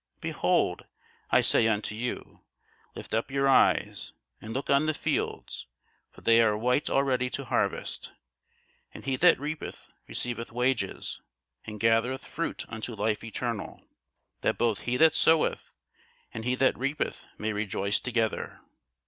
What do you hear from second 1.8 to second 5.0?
you, Lift up your eyes, and look on the